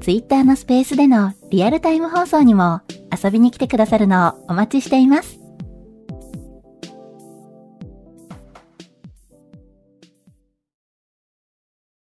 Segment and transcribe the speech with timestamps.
[0.00, 2.80] Twitter のスペースでのリアルタイム放送にも
[3.12, 5.38] 遊びに来てくださるのをお待ちしています。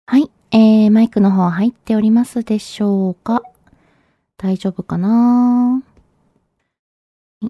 [0.05, 3.41] はい、えー、マイクの方入っておりますでしょうか？
[4.37, 5.81] 大丈夫かな？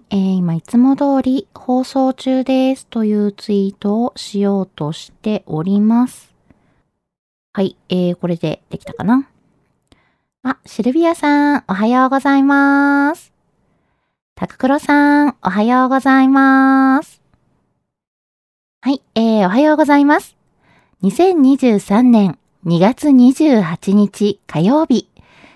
[0.08, 6.32] えー、今いつも通り放送中ですというツイートをしようとしております。
[7.52, 9.28] はい、えー、これでできたかな？
[10.44, 13.32] あ、シルビアさん、おはようございます。
[14.34, 17.22] タククロさん、おはようございます。
[18.80, 20.36] はい、えー、おはようございます。
[21.04, 25.08] 2023年2月28日火曜日。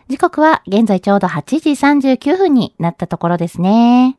[0.07, 1.71] 時刻は現在ちょうど8時
[2.13, 4.17] 39分になったところですね。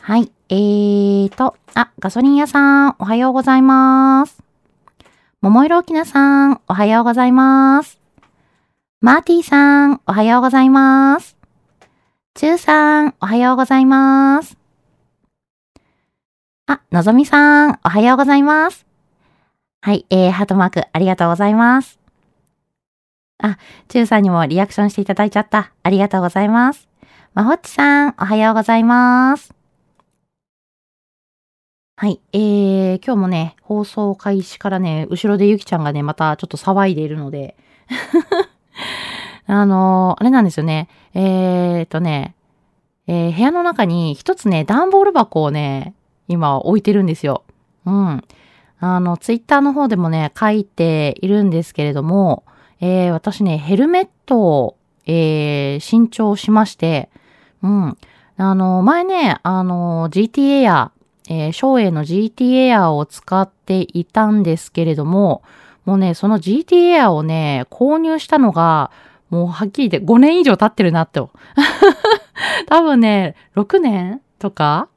[0.00, 4.42] はい、えーと、あ、ガソリン屋さん、おはようございます。
[5.40, 8.00] 桃色きなさん、おはようございます。
[9.00, 11.36] マーティーさん、おはようございます。
[12.34, 14.58] チューさん、おはようございます。
[16.66, 18.86] あ、のぞみさん、おはようございます。
[19.82, 22.00] はい、えー、ハートマーク、ありがとうございます。
[23.38, 25.72] あ、チューさんにもリアクションしていただいちゃった。
[25.84, 26.88] ありがとうございます。
[27.34, 29.54] まほっちさん、おはようございます。
[31.94, 32.20] はい。
[32.32, 37.54] えー、今日もね、放送開始からね、後ろでゆきちゃんがね、またちょっと騒いでいるので
[39.48, 40.88] あの、あれなんですよね。
[41.14, 42.36] えーとね、
[43.08, 45.94] えー、部屋の中に一つね、段ボール箱をね、
[46.28, 47.42] 今置いてるんですよ。
[47.84, 48.24] うん。
[48.78, 52.44] あの、ツイッターの方でもね、書いているんですけれども、
[52.80, 54.76] えー、私ね、ヘルメットを、
[55.06, 57.08] えー、新調しまして、
[57.62, 57.98] うん。
[58.36, 60.92] あの、前ね、あの、GT エア
[61.28, 65.42] えー、省エの GT エアを使っていたんですけれども、
[65.84, 68.90] もうね、その GT エアをね、購入したのが、
[69.30, 71.20] もうはっきり言って5年以上経ってるなって。
[72.66, 74.88] 多分ね、6年とか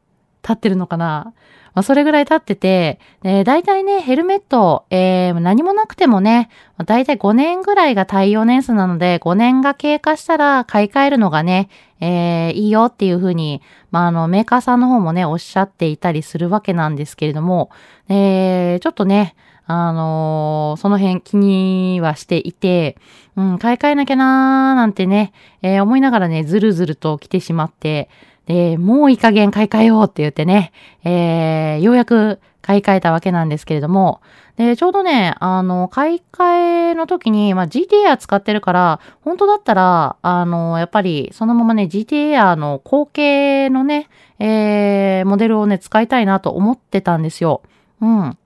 [0.41, 1.33] 経ってるのかな。
[1.73, 6.49] まあ、それぐらい経ってて、えー、大体ね、ヘルメット、えー、何もなくてもね、
[6.85, 11.69] 大体5年ぐらいが耐用年数なので、5年が経過したら買い替えるのがね、
[12.01, 17.69] えー、いいよっていうふうに、まあ、あの、メーカーさんの方もね、おっしゃっていたりするわけなんですけれども、
[18.09, 19.35] えー、ちょっとね、
[19.71, 22.97] あのー、その辺気にはしていて、
[23.37, 28.09] うん、買い替えなきゃなーなんてね、えー、思いながらね、ずるずると来てしまって、
[28.47, 30.73] で、もういい加減買い替えようって言ってね、
[31.05, 34.21] えー、ようやく買い替えたわけなんですけれども、
[34.57, 44.09] で、ちょうどね、あの、買い替えの時に、まあ、GT ア使ってるから、本当だったら、あの、やっぱり、そのままね、GT アの後継のね、
[44.39, 47.61] えー、モデルをね、使いたいなと思ってたんですよ。
[48.01, 48.37] うん。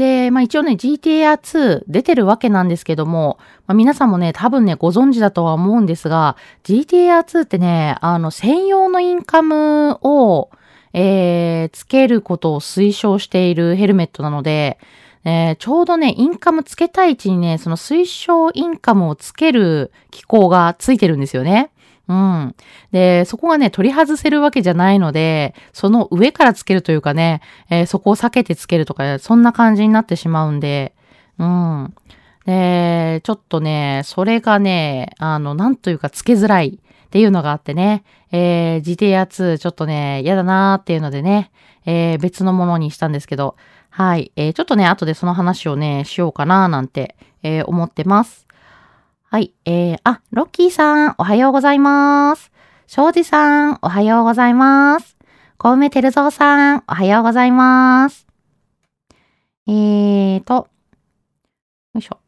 [0.00, 10.50] で、まあ一応ね、GTR2 出てるわけなんですけども、まあ、皆さんもね、多分ね、ご存知だとは思うんですが、GTR2 ってね、あの、専用のインカムを、
[10.94, 14.78] えー、つけることを推奨しているヘルメットなので、
[15.24, 21.70] えー、ちょうどね、インカムつけたい位置にね、その推奨インカムをつける機構がついてるんですよね。
[22.10, 22.56] うん。
[22.90, 27.40] で、そこがね、取り外せるわけじゃないので、その上からつけるというかね、
[27.70, 30.92] えー、そこを避けてつけるとか、そんな感じになってしまうんで、
[31.38, 31.94] うん。
[32.46, 38.02] で、ちょっとね、それがね、あの、なんというかつけづらいっていうのがあってね、
[38.32, 41.52] えー、GT-R2 ちょっとね、嫌だなーっていうのでね、
[41.86, 43.54] えー、別のものにしたんですけど、
[43.88, 47.14] はい、えー、ちょっとね、後でその話をね、しようかなーなんて、
[47.44, 48.48] えー、思ってます。
[49.32, 49.54] はい。
[49.64, 52.50] えー、あ、ロッキーさん、おはようございます。
[52.88, 55.16] 庄司さん、おはようございます。
[55.56, 58.26] 小梅照蔵さん、おはようございます。
[59.68, 60.66] えーと、
[61.94, 62.18] よいしょ。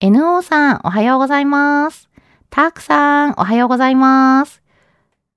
[0.00, 2.08] NO さん、おはようございます。
[2.50, 4.62] たくさん、おはようございます。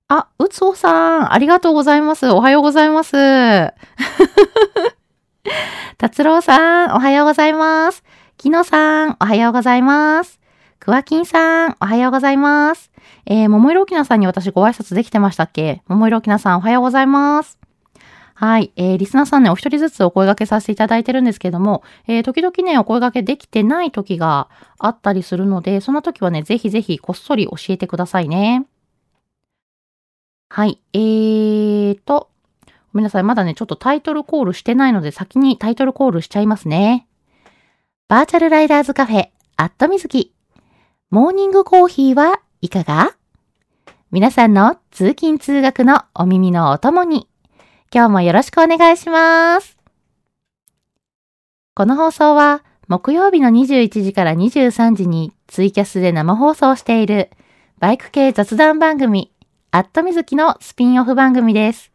[0.06, 2.30] あ、うつおさん、ありがとうございます。
[2.30, 3.16] おはようございます。
[5.98, 8.04] 達郎さん、おはようございます。
[8.36, 10.38] きのさん、おはようございます。
[10.80, 12.90] くわきんさん、おはようございます。
[13.26, 15.82] えー、桃色きなさんに私ご挨拶できてましたっけ？
[15.88, 17.58] 桃色きなさん、おはようございます。
[18.32, 18.72] はい。
[18.76, 24.48] えー、リスナーさんね、お一人ずつお声掛けさせていただいてるんですけども、えー、時々ね、お声掛けできてない時が
[24.78, 28.64] あったりするので、その時はね、ぜひぜひこっそり教えてくださいね。
[30.48, 30.80] はい。
[30.94, 32.30] えーと、
[32.94, 33.22] ごめんなさい。
[33.22, 37.06] まだね、ちょっとタイトルコールしてないので、先にタイトルコールしちゃいますね。
[38.08, 39.28] バーチャルライダーズカフェ、
[39.58, 40.32] アットみずき。
[41.12, 43.16] モーニングコーヒーはいかが？
[44.12, 47.26] 皆さんの通勤通学のお耳のお供に、
[47.92, 49.76] 今日もよろしくお願いします。
[51.74, 57.30] この放送は、木曜日の21時から23時にツイキャスで生放送している、
[57.80, 59.32] バイク系雑談番組、
[59.72, 61.90] アットみずきのスピンオフ番組です。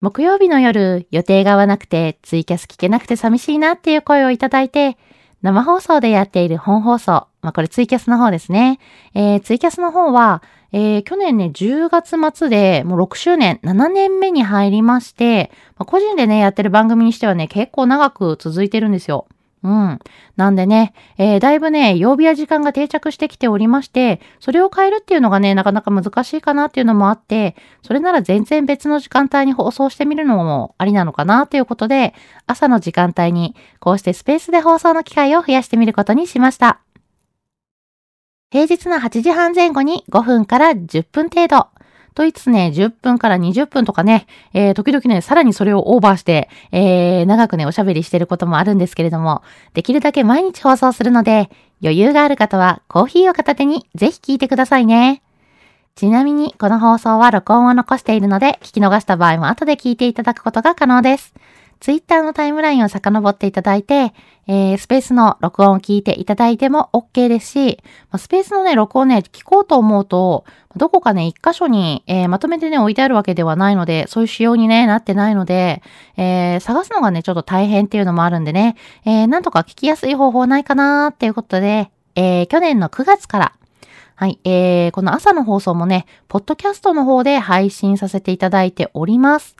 [0.00, 4.96] 木曜日の夜、予定が合わなくて、ツイキャス聞けなくて寂しいなっていう声をいただいて、
[5.42, 8.80] 生放送でやっている本放送、まあ、これツイキャスの方ですね。
[9.14, 19.28] えー、ツイキャスの方は、えー、去年ね、10月末でもう6周年、7年目に入りまして、まあ、個人でね、やってる番組にしてはね、結構長く続いてるんですよ。
[19.62, 19.98] うん。
[20.36, 32.12] なんでね、えー、だいぶね、曜日や時間が定着してきておりまして、それを変えるっていうのがね、なかなか難しいかなっていうのもあって、それなら全然別の時間帯に放送してみるのもありなのかなということで、
[32.46, 36.85] 朝の時間帯にこうしてスペースで放送の機会を増やしてみることにしました。
[38.50, 41.66] 平日の8時半前後に5分から10分程度。
[42.14, 49.42] と言いつつね、10分から20分とかね、えー、時々ね、さらにそれをオーバーして、えー、長くね、おしゃべりしてることもあるんですけれども、
[49.74, 51.50] できるだけ毎日放送するので、
[51.82, 55.22] 余裕がある方はコーヒーを片手にぜひ聞いてくださいね。
[55.96, 61.34] ちなみに、この放送は録音を残しているので、聞き逃した場合も後で聞いていただくことが可能です。
[61.80, 64.12] ツイッターのタイムラインを遡っていただいて、
[64.46, 70.44] えー、スペースの録音を聞いていただいても OK ですしま、スペースのね、録音ね、聞こうと思うと、
[70.76, 75.82] どこかね、一箇所に、えー、まとめてね、置いてあるわけではないので、そういう仕様にね、なってないので、
[76.16, 83.52] えー、探すのがね、ちょっと大変っていうのもあるんでね、えー、なんとか聞きやすい方法ないかなーっていうことで、えー、去年の9月から、
[84.14, 89.56] はい、えー、この朝の放送もね、ポッドキャストの方で配信させていただいております。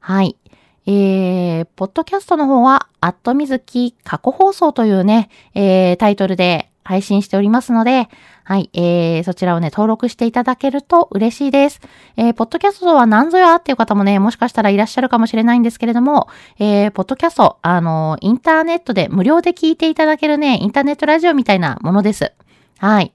[0.00, 0.36] はい。
[0.86, 8.08] えー、ポッドキャストの方は、アットみずき過去放送というね、えー、タイトルで配信しておりますので、
[8.44, 11.80] はい、えー、そちらをね、登録していただけると嬉しいです。
[12.18, 16.28] えー、ポッドキャストは何ぞやっていう方もね、もしかしたらいらっしゃるかもしれないんですけれども、
[16.58, 22.32] えー、ポッドキャスト、あの、インターネットで無料で聞いていただけるね、インターネットラジオみたいなものです。
[22.78, 23.12] はい。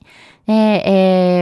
[0.48, 0.56] えー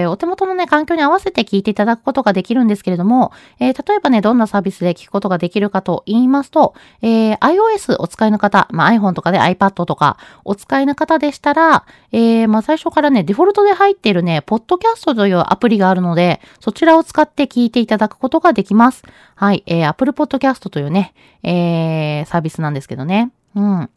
[0.02, 19.04] えー、お手元のね、環境に合わせて聞いていただくことができるんですけれども、えー、例えばね、どんなサービスで聞くことができるかと言いますと、えー、iOS お使いの方、まあ、iPhone とかで iPad とかお使いの方でしたら、えー、まあ、最初からね、デフォルトで入っているね、ポッドキャストというアプリがあるので、そちらを使って聞いていただくことができます。
[19.36, 21.14] はい、えー、Apple Podcast というね、
[21.44, 23.32] えー、サービスなんですけどね。
[23.56, 23.90] うん。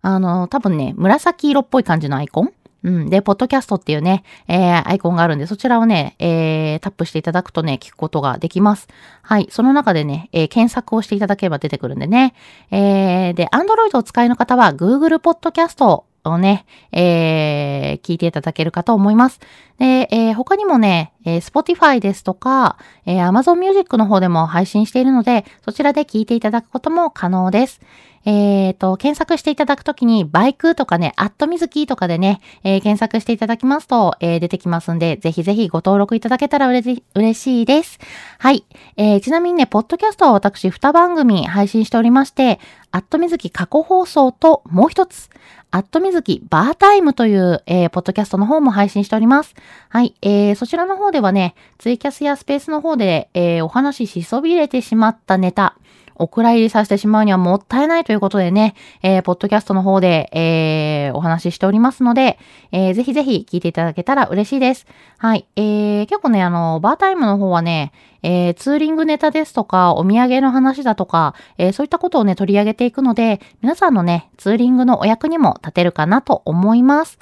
[0.00, 2.52] あの、多分ね、紫色っぽい感じのアイコン
[2.84, 3.10] うん。
[3.10, 8.88] で、ポッドキャストっていうね、えー、アイコンがあるんで、そちらをね、えー、タップしていただくとね、聞くことができます。
[9.22, 9.48] はい。
[9.50, 12.34] その中でね、えー、検索をしていただければ出てくるんでね。
[12.70, 19.40] えー、で、Android を使いの方は、Google ポッドキャストをね、えー、聞いていただけるかと思います。
[19.78, 27.80] で、えー、他にもね、えー、Spotify ですとか、えー、Amazon Music の方でも配信しているので、そちらで聞いていただくことも可能です。
[28.24, 37.02] えっ、ー、と、検索していただくときに、バイクとかね、アットみずきとかでね、えー、検索していただきますと、えー、出てきますんで、ぜひぜひご登録いただけたら嬉
[37.34, 37.98] しいです。
[38.38, 38.64] はい。
[38.96, 45.30] えー、ちなみにね、ポッドキャストは私2番組配信しておりまして、アットみずき過去放送ともう一つ、
[45.70, 49.54] アットみずきバータイムという、えー、ポッドキャストの方も配信しております。
[49.90, 50.14] はい。
[50.22, 55.76] えー、そちらの方ではね、ツイキャスやスペースの方で、えー、お話ししそびれてしまったネタ、
[56.18, 62.38] お蔵入りさせてしまうにはもったいないということでね、えー、ポッドキャストの方で、えー、お話ししておりますので、
[62.72, 64.86] えー、ぜひぜひ聞いていただけたら嬉しいです。
[65.18, 65.46] はい。
[65.56, 77.18] えー、結構ね、あの、バータイムの方はね、えー、ツーリングネタですとか、お土産の話だとか、えー、そういったことをね、取り上げていくので、皆さんのね、ツーリングのお役にも立てるかなと思います。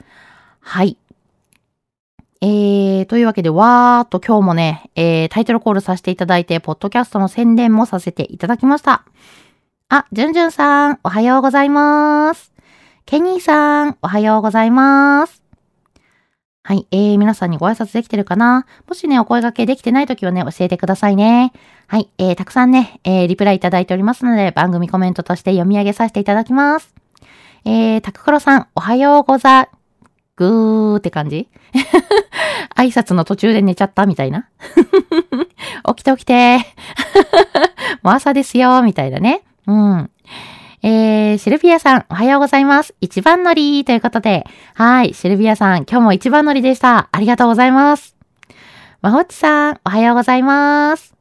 [0.60, 0.96] はい。
[2.40, 9.04] えー、というわけで、わーっと今日もね、えー、タイトルコールさせていただいて、ポッドキャストの宣伝もさせていただきました。
[9.88, 12.52] あ、じゅんじゅんさん、おはようございます。
[13.06, 15.42] ケニーさん、おはようございます。
[16.64, 16.86] はい。
[16.90, 18.66] えー、皆さんにご挨拶できてるかな？
[18.88, 21.52] もしね、お声掛けできてないときはね、教えてくださいね。
[21.86, 22.10] はい。
[22.18, 26.92] えー、たくさんね、えー、リプライいただいておりますので、番組コメントとして読み上げさせていただきます。
[27.64, 29.68] えー、たくくろさん、おはようござ、
[30.34, 31.48] ぐーって感じ？
[32.76, 34.48] 挨拶の途中で寝ちゃったみたいな。
[35.88, 36.58] 起きて起きて。
[38.02, 39.42] もう朝ですよ、みたいなね。
[39.66, 40.10] うん。
[40.82, 42.94] えー、シルビアさん、おはようございます。
[43.00, 47.08] 一番乗りということで、はい、シルビアさん、今日も一番乗りでした。
[47.10, 48.14] ありがとうございます。
[49.02, 51.15] まほっちさん、おはようございます。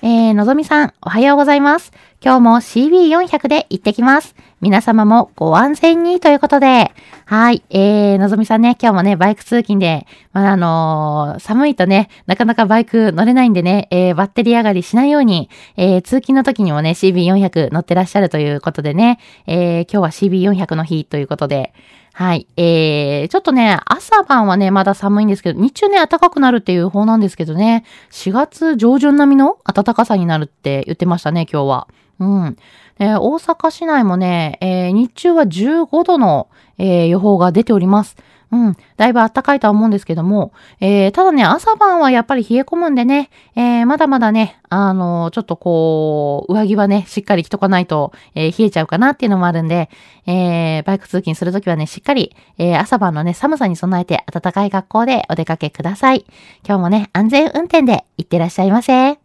[0.00, 1.90] えー、のぞみさん、おはようございます。
[2.24, 4.36] 今日も CB400 で行ってきます。
[4.60, 6.92] 皆様もご安全にということで、
[7.24, 21.72] はい、えー、のぞみさんね、今日もね、バイク通勤で、まあ、あのー、寒いとね、なかなかバイク乗れないんでね、えー、バッテリー上がりしないように、えー、通勤の時にもね、CB400 乗ってらっしゃるということでね、えー、今日は CB400 の日ということで、
[22.18, 22.48] はい。
[22.56, 31.88] えー、ちょっとね、朝晩はね、まだ寒いんですけど、日中ね、暖かくなるっていう方なんですけどね、4月上旬並みの暖かさになるって言ってましたね、今日は。
[32.18, 32.56] うん。
[32.98, 36.48] えー、大阪市内もね、えー、日中は15度の、
[36.78, 38.16] えー、予報が出ております。
[38.50, 38.76] うん。
[38.96, 49.90] だいぶ暖かいとは思うんですけども、えー、ただね、朝晩はやっぱり冷え込むんでね、えー、まだまだね、あのー、ちょっとこう、上着はね、しっかり着とかないと、えー、冷えちゃうかなっていうのもあるんで、
[50.26, 56.24] えー、バイク通勤するときはね、しっかり、えー、朝晩のね、寒さに備えて暖かい格好でお出かけください。
[56.66, 59.18] 今日もね、安全運転で行ってらっしゃいませ。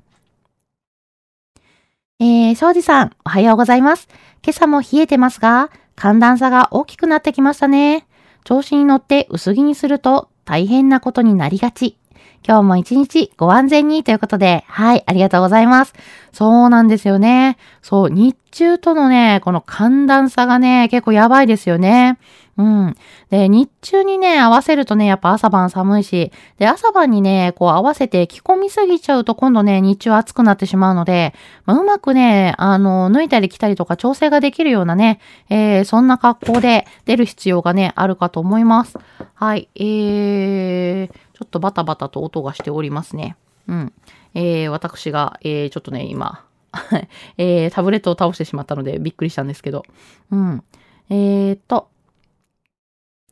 [2.19, 4.07] えー、庄司さん、おはようございます。
[4.43, 8.05] 今朝も冷えてますが、寒暖差が大きくなってきましたね。
[8.43, 11.97] 調子に乗って薄着にすると大変なことになりがち。
[12.45, 15.93] 今日も一日ご安全にということで、はい、ありがとうございます。
[16.33, 17.57] そうなんですよね。
[17.81, 22.19] そう、日中とのね、この寒暖差がね、結構やばいですよね。
[22.55, 22.95] うん。
[23.31, 31.33] で、日中にね、合わせるとね、やっぱ朝晩寒いし、で、朝晩にね、こう合わせて着込みすぎちゃうと今度ね、日中暑くなってしまうので、
[31.65, 35.19] まあ、うまくね、あの、脱いだり着たりとか調整ができるようなね、
[35.49, 38.99] えー、そんな格好で出る必要がね、あるかと思います。
[39.33, 43.35] はい、えー、ちょっとバタバタと音がしておりますね。
[43.67, 43.93] うん。
[44.35, 46.45] えー、私が、えー、ちょっとね、今、
[47.37, 49.83] えー、タブレットを倒してしまったのでびっくりしたんですけど。
[50.31, 50.63] うん。
[51.09, 51.89] えーと、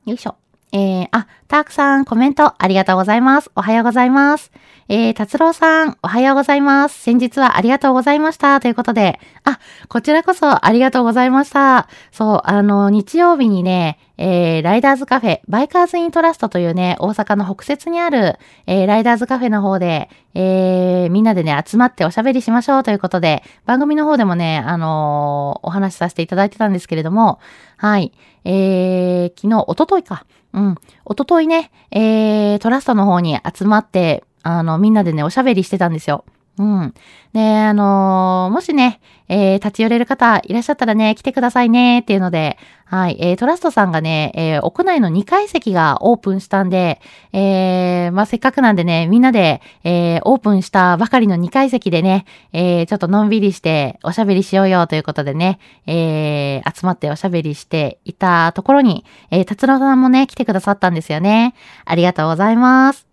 [0.05, 0.35] よいしょ。
[0.73, 3.51] えー、あ、たくさんコメントありがとうございます。
[3.55, 4.51] おはようございます。
[4.93, 6.99] えー、達郎さん、おはようございます。
[6.99, 8.59] 先日はありがとうございました。
[8.59, 9.57] ということで、あ、
[9.87, 11.87] こちらこそありがとうございました。
[12.11, 27.39] そう、あの、日曜日にね、えー、ライダーズカフェ、バイカーズイントラストというね、大阪の北節にある、えー、ライダーズカフェの方で、えー、みんなでね、集まっておしゃべりしましょうということで、番組の方でもね、あのー、お話しさせていただいてたんですけれども、
[27.77, 28.11] はい、
[28.43, 30.75] えー、昨日、おとといか、うん。
[31.05, 36.25] おとといね、えー、トラストの方に集まって、あの、みんなでね、おしゃべりしてたんですよ。
[36.57, 36.93] うん。
[37.33, 46.99] で、あのー、もしね、えー、立ち寄れる方いらっしゃったらね、来てくださいねっていうので、はい、えー、トラストさんがね、えー、屋内の2階席がオープンしたんで、
[47.31, 61.55] えー、まあ、せっかくなんでね、みんなで、えー、オープンしたばかりの2階席でね、えー、ちょっとのんびりしておしゃべりしようよということでね、えー、集まっておしゃべりしていたところに、えー、達郎さんもね、来てくださったんですよね。
[61.85, 63.10] ありがとうございます。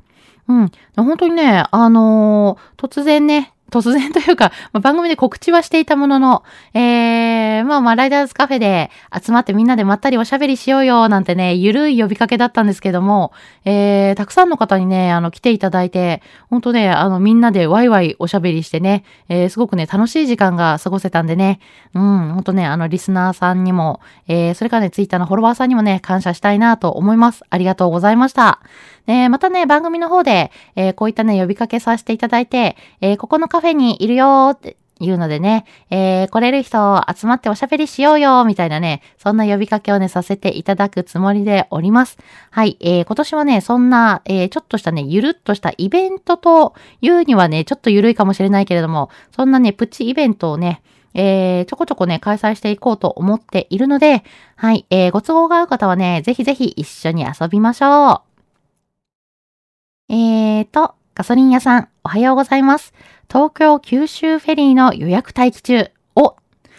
[0.49, 0.71] うん。
[0.97, 6.43] 本当にね、あのー、突然ね、突然というか、 まあ、番組で告知はしていたものの、
[6.75, 13.33] えー、まあまあライダーズカフェで集まってみんなでまったりおしゃべりしようよなんてね、ゆるい呼びかけだったんですけども、
[13.65, 21.61] えー、たくさんの方にね、あの、来ていただいて、本当ね、あの、みんなでワイワイおしゃべりしてね、えー、すごくね、楽しい時間が過ごせたんでね、
[21.95, 27.45] うん、本当ね、あの、リスナーさんにも、えー、それからね、ツイッターのフォロワーさんにもね、感謝したいなと思います。
[27.51, 28.61] ありがとうございました。
[29.09, 42.19] えまたね、番組の方で、えー、こういったね、呼びかけさせていただいて、えー、ここのカフェにいるよーって、いうのでね、えー、来れる人集まっておしゃべりしようよ、みたいなね、そんな呼びかけをね、させていただくつもりでおります。
[42.51, 50.83] はい、えー、今年はね、そんな、えー、ちょっとしたね、ゆるっとしたイベントというにはね、ちょっとゆるいかもしれないけれども、そんなね、プチイベントをね、
[51.15, 54.25] えー、ちょこちょこね、開催していこうと思っているので、
[54.57, 58.23] はい、えー、ご都合が合う方はね、ぜひぜひ一緒に遊びましょ
[60.09, 60.13] う。
[60.13, 62.95] えーと、ガソリン屋さん、おはようございます。
[63.31, 65.91] 東京九州フェリーの予約待機中。
[66.15, 66.37] お。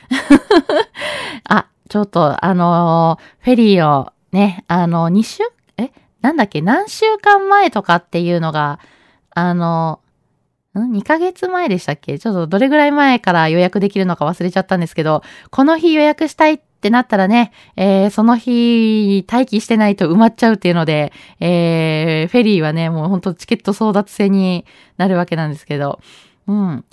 [1.48, 5.44] あ、ちょっと、あのー、フェリーをね、あのー、2週、
[5.78, 5.92] え、
[6.22, 8.80] なんだっけ、何週間前とかっていうのが、
[9.30, 12.18] あのー、ん ?2 ヶ月前でしたっけ？
[12.18, 24.66] ちょっとどれぐらい前から予約できるのか忘れちゃったんですけど、この日予約したいってなったらね、えー、その日待機してないと埋まっちゃうっていうので、えー、フェリーはね、もうほんとチケット争奪戦に
[24.98, 26.00] なるわけなんですけど、
[26.50, 26.86] うん。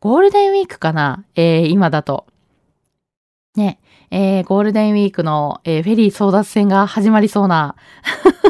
[0.00, 1.24] ゴールデンウィークかな？
[1.34, 2.26] えー、今だと。
[3.56, 3.78] ね、
[4.10, 7.74] えー、ゴールデンウィークの、えー、フェリー争奪戦が始まりそうな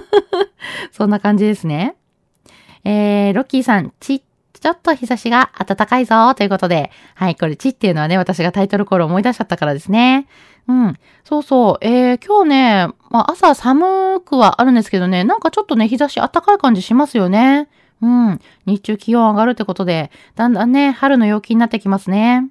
[0.93, 1.97] そんな感じですね。
[2.85, 4.21] えー、ロッキーさん、ち、
[4.53, 10.29] ちょっと日差しが暖かいぞということで、はい、これちっていうのはね、私がタイトルコール思い出しちゃったからですね。
[10.69, 10.95] うん。
[11.25, 11.85] そうそう。
[11.85, 17.69] えー、今日ね、まあ、朝寒くはあるんですけどね、なんかちょっとね、日差し暖かい感じしますよね。
[18.03, 18.41] うん。
[18.67, 22.51] 日中気温上がるってことで、だんだんね、春の陽気になってきますね。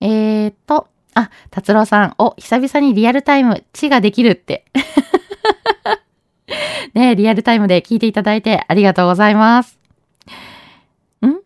[0.00, 4.64] えーと、あ、達郎さん、お、久々にリアルタイム、知ができるって。
[6.94, 9.78] ねリアルタイムで聞いていただいてありがとうございます。
[11.26, 11.40] ん？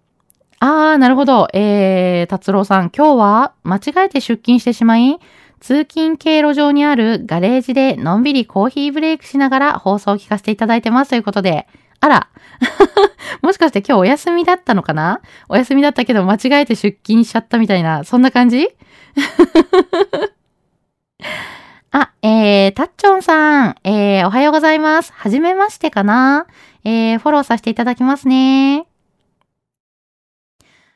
[0.61, 1.49] あー、なるほど。
[1.55, 5.19] えー、達郎さん、今日は間違えて出勤してしまい、
[5.61, 11.67] 通勤経路上にあるガレージでのんびりコーヒーブレイクしながら放送を聞かせていただいてますということで、
[12.01, 12.29] あら。
[13.43, 15.21] もしかして今日お休みだったのかな？
[15.49, 18.69] お休みだったけど間違えて出勤しちゃったみたいな、そんな感じ？
[21.91, 25.13] あ、えー、たっちょんさん、えー、おはようございます。
[25.15, 26.47] はじめましてかな？
[26.85, 28.87] えー、フォローさせていただきますね。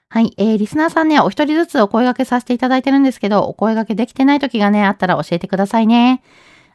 [0.08, 6.22] はい、えー、リスナーさんね、お一人ずつお声掛けさせていただいてるんですけど、お声掛けできてない時がね、あったら教えてくださいね。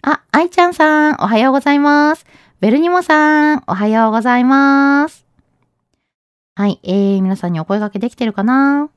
[0.01, 2.25] あ、愛ちゃんさん、おはようございます。
[2.59, 5.27] ベルニモさん、おはようございます。
[6.55, 8.89] はい、えー、皆さんにお声掛けできてるかな？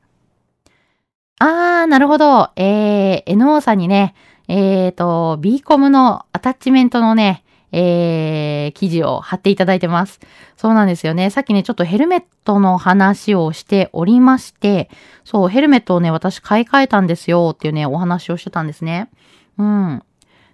[1.40, 2.48] あー、なるほど。
[2.56, 4.14] えー、NO さんにね、
[4.48, 10.20] えーと、B コムのアタッチメントのね、えー、記事を貼っていただいてます。
[10.56, 11.28] そうなんですよね。
[11.28, 14.88] さっきね、ちょっとヘルメットの話をしておりまして、
[15.22, 19.10] そう、ヘルメットをね、私買い替えたんですよっていうね、お話をしてたんですね。
[19.58, 20.02] うん。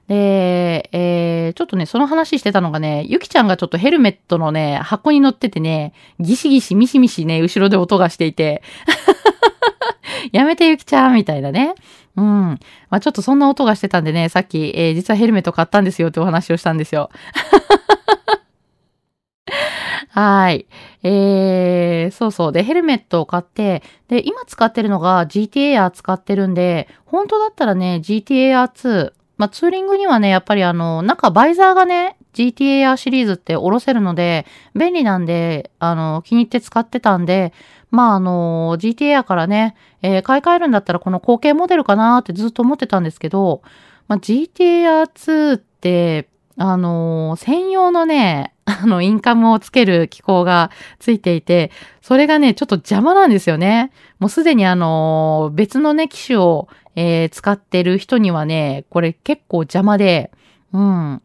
[0.09, 8.63] で、えー、ちょっとね、その話してたのがね、ゆきちゃんがちょっとヘルメットのね、箱に乗っててね、ギシギシミシミシね、後ろで音がしていて、
[10.33, 11.75] やめてゆきちゃんみたいなね。
[12.17, 12.25] うん。
[12.25, 17.11] まあちょっとそんな音がしてたんでね、さっき、えー、実はヘルメット買ったんですよってお話をしたんですよ。
[20.11, 20.67] はい。
[21.03, 22.53] えー、そうそう。
[22.53, 37.53] で、ヘルメットを買って、で、今使ってるのが GTAR 使ってるんで、本当だったらね、GTAR2、まあ、ツーリングにはね、やっぱりあの、中バイザーがね、GTAR シリーズって下ろせるので、便利なんで、あの、気に入って使ってたんで、
[37.91, 43.63] まあ、あの、GTA からね、えー、買い替えるんだったらこの後継モデルかなってずっと思ってたんですけど、
[44.09, 51.71] まあ、GTAR2 って、あの専用のね、 あの、インカムをつける機構がついていて、
[52.01, 53.93] それがね、ちょっと邪魔なんですよね。
[54.19, 60.33] もうすでにあの別のね、機種を、えー、使ってる人にはね、これ結構邪魔で、
[60.73, 61.23] うん。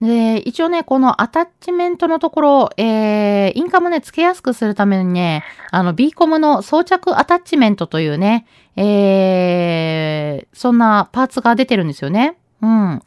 [0.00, 12.38] で、一応ね、このアタッチメントのところ、えー、インカムね、付けやすくするためにね、あの、B コムの装着アタッチメントというね、えー、そんなパーツが出てるんですよね。
[12.62, 13.02] うん。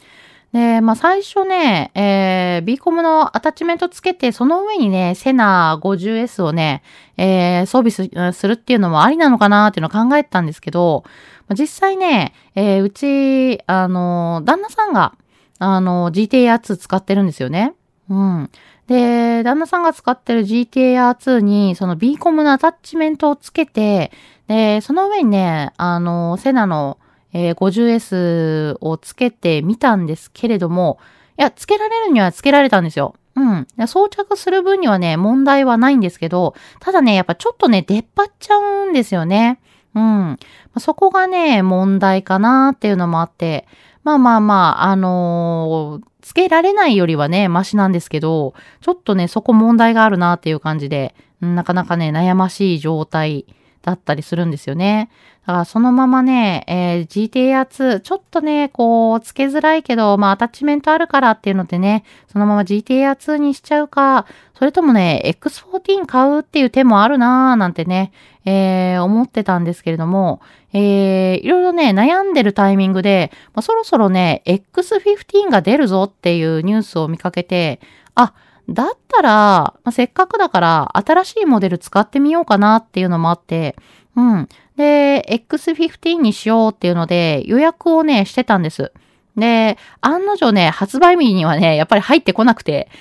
[0.53, 6.83] で、まあ、最初ね、えー、B コムのアタッチメントつけて、その上にね、セナ 50S をね、
[7.17, 11.05] えー、装備するっていうのもありなのかなっていうのを考えてたんですけど、
[11.51, 15.15] 実際ね、えー、うち、あの、旦那さんが、
[15.59, 17.73] あの、GTR2 使ってるんですよね。
[18.09, 18.49] うん。
[18.87, 24.11] で、旦那さんが使ってる GTR2 に、その B コムのアタッチメントをつけて、
[24.47, 26.97] で、その上にね、あの、セナの、
[27.33, 30.99] えー、50S をつけてみたんですけれども、
[31.39, 33.15] いや、つけられるにはつけられたんですよ。
[33.35, 33.67] うん。
[33.87, 39.59] 装着する分にはね、問題はないんですけど、ただね、やっぱちょっとね、出っ張っちゃうんですよね。
[39.95, 40.39] うん。
[40.77, 43.67] そこがね、問題かなっていうのもあって、
[44.03, 53.45] まあまあまあ、あのー、つけられないよりはね、マシなんですけど、ちょっとね、そこ問題があるなっていう感じで、なかなかね、悩ましい状態
[53.83, 55.09] だったりするんですよね。
[55.45, 64.25] だからそのままね、えー、GTR2、ちょっとね、こう、つけづらいけど、まあ、アタッチメントあるからっていうのでね、そのまま GTR2 にしちゃうか、
[64.57, 68.13] それともね、X14 買うっていう手もあるなーなんてね、
[68.45, 70.39] えー、思ってたんですけれども、
[70.71, 77.81] えー、いろいろね、悩んでるタイミングで、まあ、そろそろね、X15 が出るぞっていうニュースを見かけて、
[78.15, 78.33] あ、
[78.69, 83.75] だったら、まあ、せっかくだから新しいモデル使ってみようかなっていうのもあって、
[84.15, 84.49] うん。
[84.77, 88.91] で、X15 にしようっていうので予約をね、してたんです。
[89.35, 92.89] で、案の定ね、発売日にはね、やっぱり入ってこなくて。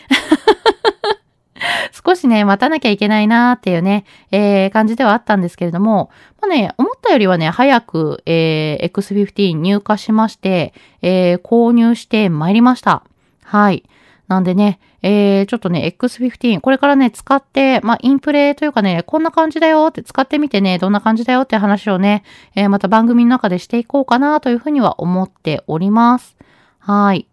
[2.04, 13.04] 少しね、待たなきゃいけないなーっていうね、えー、感じではあったんですけれども、まあね、思ったよりはね、早く、えー、X15 入荷しまして、えー、購入して参りました。
[13.44, 13.84] はい。
[14.28, 26.36] なんでね、えー、ちょっとね、X15、これからね、使って、まあ、インプレというかね、こんな感じだよって使ってみてね、どんな感じだよって話をね、えー、また番組の中でしていこうかなというふうには思っております。
[26.78, 27.26] はい。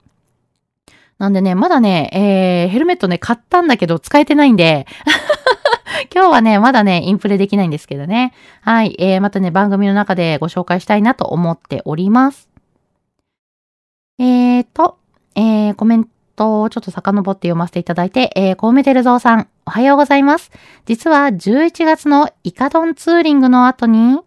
[1.20, 4.88] なんでね、まだね、えー、ヘルメットね、買ったんだけど使えてないんで、
[6.14, 8.34] 今日はね、まだね、インプレできないんですけどね。
[8.62, 8.96] はい。
[9.00, 12.50] えー、またね、番組の中でご紹介したいなと思っております。
[14.18, 14.98] えーと、
[15.36, 16.10] えー、コメント
[16.48, 20.52] をちょっと遡って読ませていただいて、えー、コウメテルゾウさん、おはようございます。
[20.86, 24.20] 実は11月のイカドンツーリングの後に、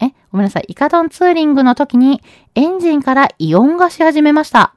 [0.00, 2.22] え、ごめんなさい、イカドンツーリングの時に
[2.54, 4.74] エンジンからイオンがし始めました。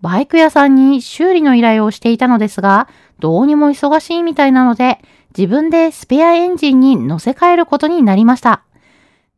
[0.00, 2.88] バイク屋さんに修理の依頼をしていたのですが、
[3.18, 5.00] どうにも忙しいみたいなので、
[5.36, 8.62] 自分でスペアエンジンに乗せ替えることになりました。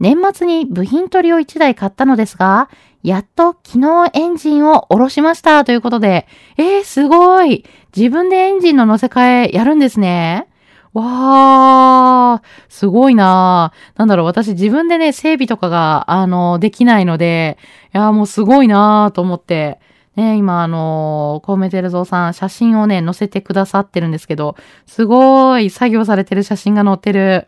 [0.00, 2.70] 年末に部品取りを1台買ったのですが、
[3.02, 7.64] やっと昨日エンジンを下ろしましたということで、えー、すごい
[7.96, 10.46] 自分でエンジンの乗せ替えやるんですね。
[10.92, 17.58] わー、すごいなーなんだろう、私自分でね、整備とかが、あの、できないので、
[17.94, 19.78] いや、もうすごいなーと思って、
[20.16, 27.46] ね、今、あのー、コウメテルゾウさん、写真をね、載せてくださってるんですけど、すごい作業されてる写真が載ってる。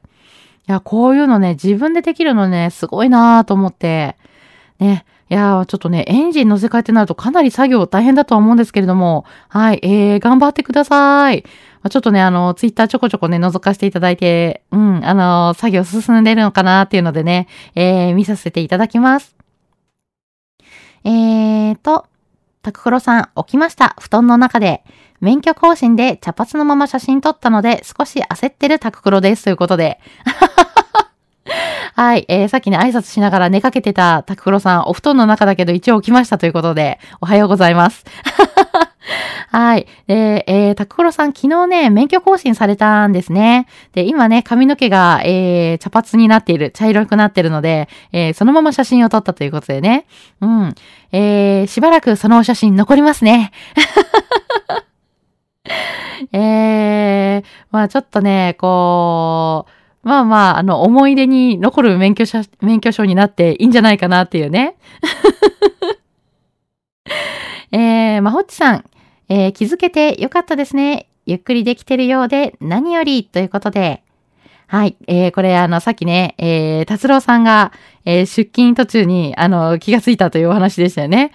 [0.69, 4.17] いや、こういうのね、自分でできるのね、すごいなーと思って。
[4.79, 5.05] ね。
[5.33, 11.43] いやーちょっとね、エンジン乗せ替えてなるとかなり作業大変だとは思うんですけれども、はい、えー、頑張ってください。
[11.89, 19.35] ちょっとね、あの、ツイッターちょこちょこね、覗かせていただいて、うん、あの、作業進んでるのかなっていうのでね、えー、見させていただきます。
[21.05, 22.05] えーと、
[22.61, 23.97] タククロさん、起きました。
[23.99, 24.85] 布団の中で。
[25.23, 29.45] 免許更新で茶髪のまま写真撮ったので、少し焦ってるタククロです。
[29.45, 29.99] ということで。
[31.95, 38.05] はい、えー、さっきね、挨拶しながら寝かけてたタククロさん、お布団の中だけど一応起きましたということで、おはようございます。
[39.51, 39.87] はい。
[40.07, 43.67] で、えー、タククロさん昨日ね、免許更新されたんですね。
[43.93, 50.07] で、今ね、髪の毛が、えー、茶髪になっている、茶色くなってるので、えー、そのまま写真を撮ったということでね。
[50.41, 50.75] うん。
[51.13, 53.53] えー、しばらくそのお写真残りますね。
[56.33, 64.77] えー、まあちょっとね、こう、まあまあ、あの、思い出に残る免許証、免許証になっていいんじゃないかなっていうね。
[67.71, 68.85] えー、まほっちさん、
[69.29, 71.09] えー、気づけてよかったですね。
[71.25, 74.03] ゆっくりできてるようで何よりということで、
[74.67, 74.97] はい。
[75.07, 77.73] えー、これ、あの、さっきね、えー、達郎さんが、
[78.07, 81.33] えー、出勤途中に、あの、気がついたというお話でしたよね。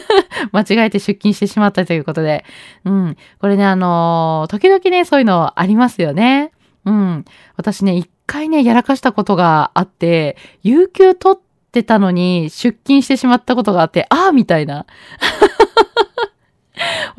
[0.52, 2.46] 間違えて出勤してしまったということで。
[2.86, 3.16] うん。
[3.40, 6.52] これね、あのー、時々ね、そういうのありますよね。
[6.88, 7.24] うん。
[7.56, 14.86] 私ね、一回ね、やらかしたことがあって、有給取ってたのに出勤してしまったことがあって、ああみたいな。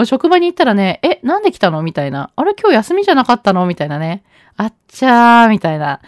[0.05, 1.83] 職場に行ったらね、え、なんで来たの？
[1.83, 2.31] みたいな。
[2.35, 3.65] あれ今日休みじゃなかったの？
[3.67, 4.23] みたいなね。
[4.57, 5.99] あっちゃー、みたいな。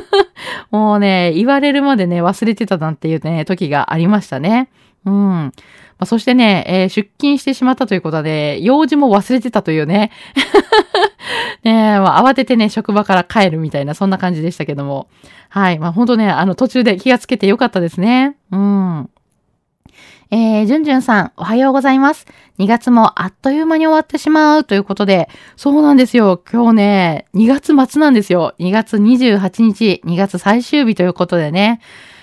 [0.70, 4.68] もうね、言われるまでね、忘れてたなんていうね、時がありましたね。
[5.06, 5.52] うん。
[6.00, 10.10] まあ、そしてね、えー、出勤してしまったということで、用事も忘れてたというね。
[11.62, 15.08] ねまあ、慌ててね、職場から帰るみたいな、そんな感じでしたけども。
[15.50, 15.78] はい。
[15.78, 18.36] まあ、ほんとね、あの、途中で気がつけてよかったですね。
[18.50, 19.10] うん。
[20.30, 22.26] えー、じゅんじゅんさん、おはようございます。
[22.58, 26.40] 2月もあっという間に終わってしまうということで、そうなんですよ。
[26.50, 28.54] 今日ね、2月末なんですよ。
[28.58, 31.80] 2月28日、2月最終日ということでね。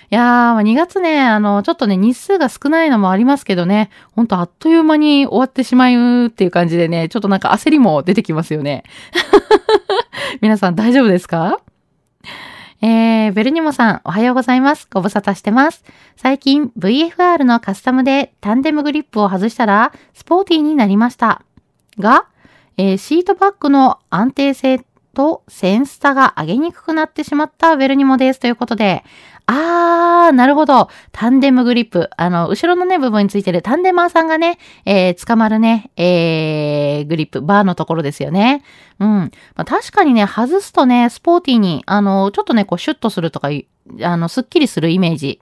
[0.09, 8.83] いやー、2月ね、あの、ちょっとね、日数が少ないのもありますけどね、ほんとあっという間に終わってしまうっていう感じでね、ちょっとなんか焦りも出てきますよね。
[10.39, 11.59] 皆さん大丈夫ですか？
[12.81, 14.87] えー、ベルニモさん、おはようございます。
[14.89, 15.83] ご無沙汰してます。
[16.15, 21.41] 最近、VFR のカスタムでタンデムグリップを外したら、スポーティーになりました。
[21.99, 22.27] が、
[22.77, 24.85] えー、シートバックの安定性
[25.17, 28.39] とセンスタが上げにくくなってしまったベルニモです。
[28.39, 29.03] ということで、
[29.47, 30.89] あー、なるほど。
[31.11, 32.11] タンデムグリップ。
[32.17, 38.61] あの、後ろのね、部分についてるタンデマーさんがね、えー、捕まるね、えー、グリップ、バーのところですよね。
[38.99, 39.07] うん。
[39.07, 43.49] まあ、確かにね、外すとね、スポーティーに、あの、ちょっとね、こう、シュッとするとか、
[44.03, 45.39] あの、スッキリするイメージ。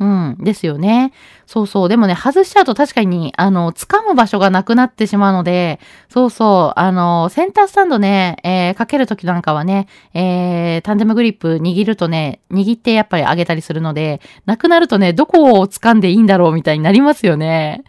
[0.00, 1.12] うん、ですよね。
[1.46, 1.88] そうそう。
[1.88, 6.78] でもね、外しちゃうと確かに、あの、掴む場所がなくなってしまうので、そうそう。
[6.78, 17.82] あの、センタースタンドね、えー、かけるときなんかはね、えー、タンデムグリップ握るとね、握ってやっぱり上げたりするので、なくなるとね、どこを掴んでいいんだろうみたいになりますよね。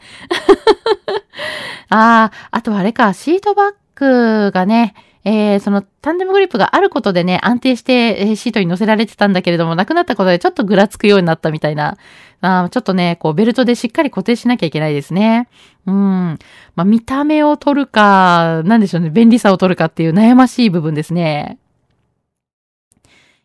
[1.89, 4.95] ああ、あとあれか、シートバックがね、
[5.29, 11.97] えー、そのタンデムグリップがあることでね、安定して、え、シートに乗せられてたんだけれども、なくなったことでちょっとぐらつくようになったみたいな。
[12.41, 15.47] あちょっとね、こうベルトでしっかり固定しなきゃいけないですね。
[15.85, 16.39] うん。
[16.75, 21.59] まあ、見た目を取るか、なんでしょうね、便利さを取るかっていう悩ましい部分ですね。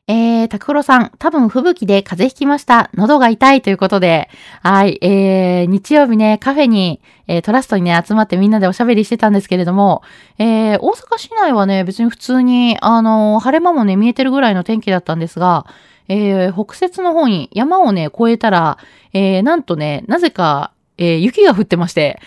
[0.06, 2.90] えー、タクフロさん、多分吹雪で風邪ひきました。
[2.92, 4.28] 喉が痛いということで、
[4.62, 10.02] はい、えー、日曜日ね、カフェに、えー、トラストにね、集まってみんなでおしゃべりしてたんですけれども、
[10.38, 15.64] えー、大阪市内はね、別に普通に、あのー、晴れ間もね、見えてるぐらいの天気だったんですが、
[16.08, 18.76] えー、北節の方に山をね、越えたら、
[19.14, 22.20] えー、なんとね、なぜか、えー、雪が降ってまして。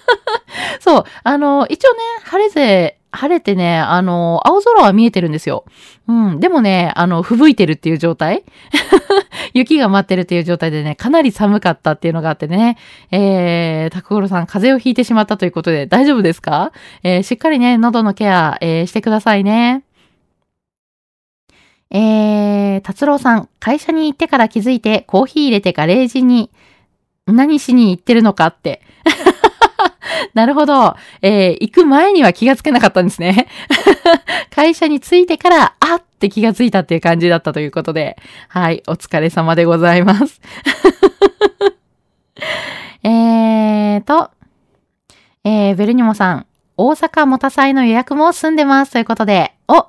[0.80, 5.64] そう、あの、一応ね、晴れぜ、晴れてね、あの、青空は見えてるんですよ。
[6.08, 6.40] うん。
[6.40, 8.42] でもね、あの、吹雪いてるっていう状態
[9.54, 12.78] 雪が待ってるっていう状態でね、かなり寒かったっていうのがあってね、
[13.10, 16.72] えー、タクゴロさん、風邪をひいてしまったということで大丈夫ですか？
[17.02, 19.82] えー、しっかりね、喉のケア、えー、してくださいね。
[21.90, 26.50] えー、達郎さん、会社に行ってから気づいて、コーヒー入れてガレージに、
[27.26, 28.80] 何しに行ってるのかって。
[30.34, 30.96] なるほど。
[31.20, 33.48] えー、行く前には気がつけなかったんですね。
[34.50, 38.16] 会社に着いてから、あって気がついたっていう感じだったということで。
[38.48, 40.40] はい、お疲れ様でございます。
[43.04, 44.30] えーと、
[45.44, 49.88] えー、ベルニモさん、大阪モタ祭の予約も済んでますということで、お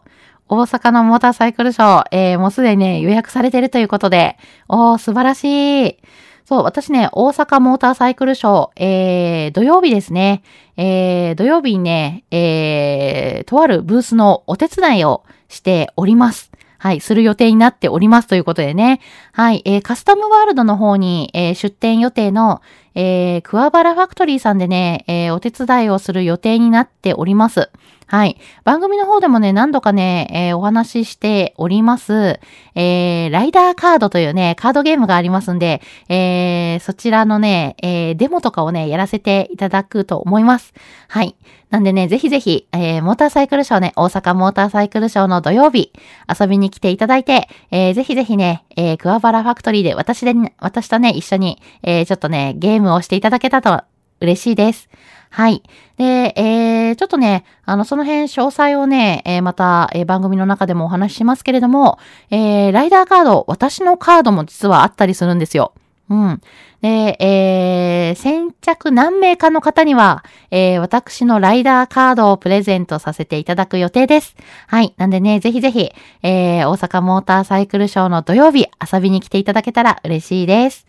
[0.50, 5.98] 大阪のモーターサイクルショー、えー、もうすでにね、予約されてるということで、おー、素晴らしい。
[6.46, 10.44] そう、私ね、大阪モーターサイクルショー、えー、土曜日ですね。
[10.76, 16.52] えー、土曜日にね、えー、とあるブースのお手伝いをしております。
[16.84, 19.00] はい、する予定になっておりますということでね。
[19.32, 22.62] はい、えー、カスタムワールドの方に、えー、出店予定の、
[22.94, 27.70] えー、クワバラファクトリーさんでね、えー、お手伝いをする予定になっております。
[28.14, 28.38] はい。
[28.64, 32.40] 番組の方でもね、何度かね、えー、お話ししております、
[32.76, 40.76] えー、ライダーカードというね、カードゲームがありますんで、えー、そちらのね、えー、デモとかをね、やらせていただくと思います。
[41.08, 41.36] はい。
[41.72, 45.92] なんでね、ぜひぜひ、えー、モーターサイクルショーね、大阪モーターサイクルショーの土曜日、
[46.40, 53.82] 遊びに来ていただいて、えー、ぜひぜひね、えー、クワバラファクトリーで私で、私とね、一緒に、えー、ちょっとね、ゲームをしていただけたと
[54.22, 54.88] 嬉しいです。
[55.34, 55.64] はい。
[55.98, 56.04] で、
[56.36, 61.98] えー、ちょっとね、あの、その辺詳細をね、えー、また、えー、番組の中でもお話ししますけれども、
[62.30, 65.74] えー、ライダーカード、私のカードも実はあったりするんですよ。
[66.12, 66.42] うん。
[66.84, 74.36] で、えー、先着何名かの方には、えー、私のライダーカードをプレゼントさせていただく予定です。
[74.68, 74.94] はい。
[74.98, 75.92] なんでね、ぜひぜひ、
[76.22, 80.86] えー、大阪モーターサイクルショーの土曜日遊びに来ていただけたら嬉しいです。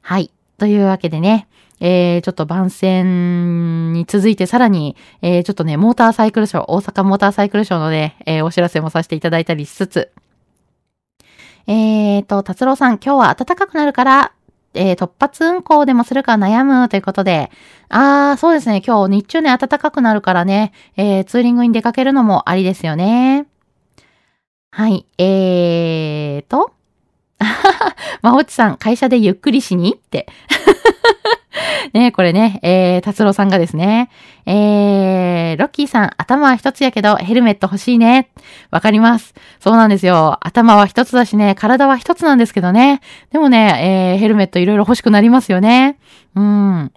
[0.00, 0.30] はい。
[0.58, 1.48] というわけでね、
[1.80, 10.12] えー、ちょっと番宣に続いてさらに、えー、ちょっとね、モーターサイクルショー、大阪モーターサイクルショーのね、えー、お知らせもさせていただいたりしつつ、
[11.66, 14.32] えーと、達郎さん、今日は暖かくなるから、
[14.74, 17.50] えー、突発運行でもするか悩むということで、
[17.88, 23.46] あー、そうですね、今日日中ね、暖かくなるからね、えー、ツーリングに出かけるのもありですよね。
[24.72, 26.72] はい、えーと、
[28.22, 29.94] まほちさん、会社でゆっくりしに？
[29.96, 30.26] って。
[31.92, 34.10] ねこれね、えー、達郎さんがですね、
[34.46, 38.30] えー、ロッキーさん、頭は一つやけど、ヘルメット欲しいね。
[38.70, 39.34] わかります。
[39.58, 40.38] そうなんですよ。
[40.40, 43.00] 頭は一つだしね、体は一つなんですけどね。
[43.32, 45.98] でもね、えー、ヘルメットいろいろ欲しくなりますよね。
[46.34, 46.92] うん。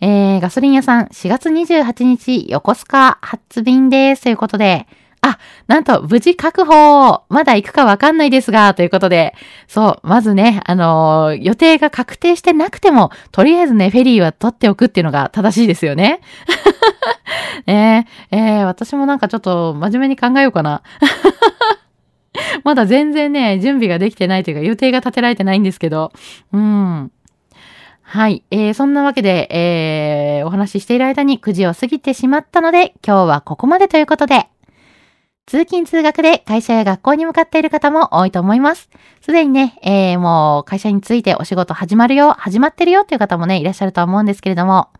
[0.00, 4.22] えー、ガソリン屋さん、4月28日、横須賀発便です。
[4.22, 4.86] ということで、
[5.22, 9.34] あ、なんと、無事確保まだ行くかわかんないですが、ということで、
[9.68, 16.20] そう、まずね、あのー、予定が確定してなくても、とりあえずね、フェリーは取っておくっていうのが正しいですよね。
[17.66, 20.82] ねえ、ー、私もなんかちょっと真面目に考えようかな。
[22.64, 26.12] まだ全然ね、準備ができてないというか、予定が立てられてないんですけど、
[26.52, 27.10] うん。
[28.02, 28.42] はい。
[28.50, 34.48] えー、そんなわけで、えー、お話ししている間に9時を過ぎてしまったので、今日はここまでということで、
[35.50, 38.88] 通勤通学で会社や学校に向かっている方も多いと思います。
[39.20, 44.90] すでにね、えー、もう会社についてお仕事始まるよ、始まってるよっていう方もね、いらっしゃると思うんですけれども、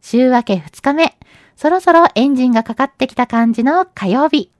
[0.00, 1.16] 週明け2日目、
[1.54, 4.50] そろそろエンジンがかかってきた感じの火曜日。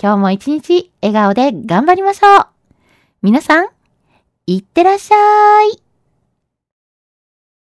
[0.00, 2.46] 今日も一日笑顔で頑張りましょう。
[3.20, 3.66] 皆さん、
[4.46, 5.16] いってらっしゃ
[5.74, 5.87] い。